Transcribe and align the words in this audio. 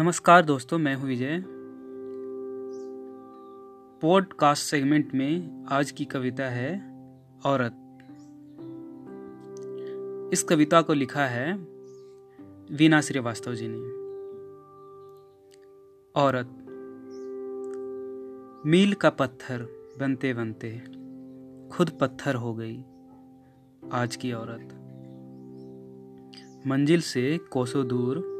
नमस्कार 0.00 0.44
दोस्तों, 0.44 0.78
मैं 0.78 0.94
हूँ 0.94 1.08
विजय। 1.08 1.44
पॉडकास्ट 4.02 4.62
सेगमेंट 4.62 5.14
में 5.14 5.64
आज 5.70 5.90
की 5.90 6.04
कविता 6.04 6.44
है, 6.44 6.70
औरत। 7.46 7.72
इस 10.32 10.42
कविता 10.42 10.82
को 10.82 10.92
लिखा 10.92 11.26
है 11.26 11.54
वीना 12.72 13.00
श्रीवास्तव 13.00 13.54
जी 13.54 13.68
ने। 13.68 13.78
औरत, 16.20 16.50
मील 18.66 18.94
का 18.94 19.10
पत्थर 19.10 19.68
बनते 20.00 20.34
बनते 20.34 20.78
खुद 21.72 21.90
पत्थर 22.00 22.34
हो 22.34 22.54
गई 22.54 22.84
आज 23.92 24.16
की 24.16 24.32
औरत। 24.32 24.74
मंजिल 26.66 27.00
से 27.00 27.38
कोसों 27.38 27.88
दूर 27.88 28.39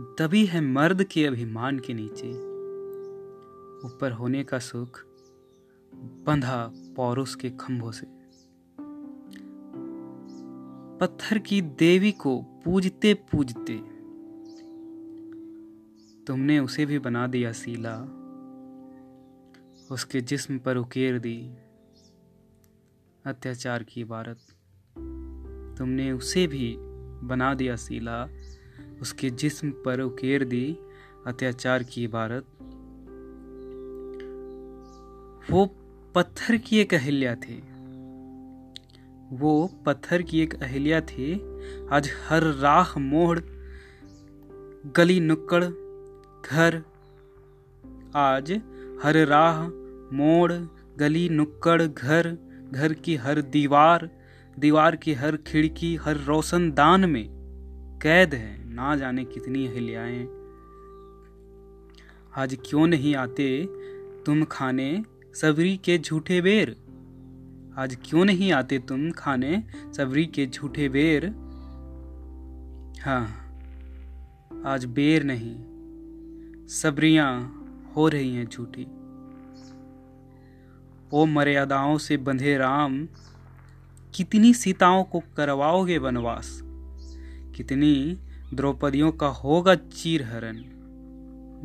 दबी 0.00 0.46
है 0.46 0.60
मर्द 0.60 1.04
के 1.04 1.26
अभिमान 1.26 1.78
के 1.78 1.94
नीचे। 1.94 2.30
ऊपर 3.86 4.12
होने 4.12 4.44
का 4.44 4.58
सुख 4.58 5.04
बंधा 5.94 6.72
पौरुष 6.96 7.34
के 7.34 7.50
खंभों 7.50 7.92
से। 7.92 8.06
पत्थर 11.00 11.38
की 11.38 11.62
देवी 11.62 12.12
को 12.12 12.42
पूजते 12.42 13.14
पूजते 13.14 13.78
तुमने 16.24 16.58
उसे 16.58 16.86
भी 16.86 16.98
बना 16.98 17.26
दिया 17.26 17.52
सीला। 17.52 17.98
उसके 19.90 20.20
जिस्म 20.20 20.58
पर 20.58 20.76
उकेर 20.76 21.18
दी 21.18 21.56
अत्याचार 23.24 23.82
की 23.82 24.00
इबारत। 24.00 24.38
तुमने 25.78 26.12
उसे 26.12 26.46
भी 26.46 26.76
बना 27.26 27.54
दिया 27.54 27.76
सीला। 27.76 28.37
उसके 29.02 29.30
जिस्म 29.30 29.70
पर 29.70 30.00
उकेर 30.00 30.44
दी, 30.44 30.78
अत्याचार 31.26 31.82
की 31.82 32.04
इबारत। 32.04 32.44
वो 35.50 35.66
पत्थर 36.14 36.56
की 36.56 36.78
एक 36.78 36.94
अहिल्या 36.94 37.34
थी। 37.34 37.62
वो 39.32 39.70
पत्थर 39.86 40.22
की 40.22 40.40
एक 40.40 40.62
अहिल्या 40.62 41.00
थी। 41.00 41.32
आज 41.90 42.10
हर 42.28 42.42
राह 42.42 42.98
मोड़, 42.98 43.40
गली 44.96 45.20
नुक्कड़, 45.20 45.64
घर। 46.50 46.82
आज 48.16 48.52
हर 49.02 49.26
राह 49.26 49.68
मोड़, 50.16 50.52
गली 50.98 51.28
नुक्कड़, 51.28 51.82
घर। 51.82 52.38
घर 52.72 52.92
की 52.92 53.16
हर 53.16 53.42
दीवार 53.42 54.10
दीवार 54.58 54.96
की 54.96 55.12
हर 55.12 55.36
खिड़की, 55.36 55.96
हर 55.96 56.16
रोशनदान 56.16 57.04
में। 57.04 57.37
कैद 58.02 58.34
है, 58.34 58.74
ना 58.74 58.94
जाने 58.96 59.24
कितनी 59.24 59.66
अहिल्याएँ। 59.66 60.26
आज 62.36 62.56
क्यों 62.66 62.86
नहीं 62.86 63.14
आते 63.14 63.48
तुम 64.26 64.44
खाने 64.44 65.02
सबरी 65.34 65.76
के 65.76 65.96
झूठे 65.98 66.40
बेर? 66.40 66.70
आज 67.78 67.96
क्यों 68.04 68.24
नहीं 68.24 68.52
आते 68.52 68.78
तुम 68.78 69.10
खाने 69.10 69.62
सबरी 69.96 70.24
के 70.26 70.46
झूठे 70.46 70.88
बेर? 70.88 71.26
हाँ 73.02 73.24
आज 74.66 74.84
बेर 74.84 75.24
नहीं, 75.24 75.56
सबरियाँ 76.68 77.32
हो 77.96 78.08
रही 78.08 78.34
हैं 78.34 78.46
झूठी। 78.46 78.86
ओ 81.12 81.24
मर्यादाओं 81.24 81.98
से 81.98 82.16
बंधे 82.16 82.56
राम, 82.58 83.06
कितनी 84.14 84.54
सीताओं 84.54 85.04
को 85.04 85.22
करवाओगे 85.36 85.98
वनवास? 85.98 86.62
कितनी 87.58 88.18
द्रौपदियों 88.54 89.12
का 89.12 89.26
होगा 89.26 89.74
चीर 89.74 90.22
हरण। 90.22 90.56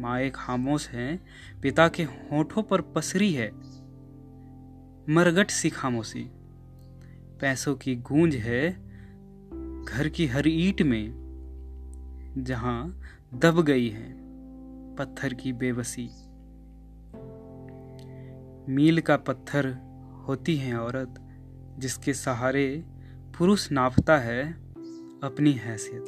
माँ 0.01 0.19
एक 0.19 0.35
खामोश 0.35 0.89
है, 0.89 1.19
पिता 1.61 1.87
के 1.87 2.03
होठों 2.03 2.63
पर 2.63 2.81
पसरी 2.81 3.33
है। 3.33 3.51
मरगट 5.09 5.51
सी 5.51 5.69
खामोशी। 5.69 6.31
पैसों 7.41 7.75
की 7.75 7.95
गूंज 7.95 8.35
है 8.35 8.71
घर 9.85 10.09
की 10.09 10.27
हर 10.27 10.47
ईट 10.47 10.81
में, 10.81 11.13
जहाँ 12.37 13.01
दब 13.33 13.61
गई 13.61 13.89
है 13.89 14.13
पत्थर 14.95 15.33
की 15.33 15.53
बेबसी। 15.53 16.09
मील 18.73 19.01
का 19.01 19.17
पत्थर 19.17 19.67
होती 20.27 20.55
है 20.57 20.79
औरत, 20.79 21.15
जिसके 21.79 22.13
सहारे 22.13 22.83
पुरुष 23.37 23.71
नापता 23.71 24.17
है 24.17 24.62
अपनी 25.23 25.53
हैसियत। 25.53 26.05